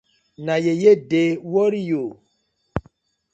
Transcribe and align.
Na 0.45 0.55
yeye 0.65 0.91
dey 1.09 1.29
worry 1.51 1.81
you. 1.89 2.03